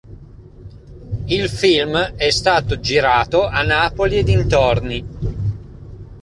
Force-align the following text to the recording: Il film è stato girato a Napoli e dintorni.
Il 1.27 1.47
film 1.47 1.95
è 1.95 2.31
stato 2.31 2.79
girato 2.79 3.45
a 3.45 3.61
Napoli 3.61 4.17
e 4.17 4.23
dintorni. 4.23 5.05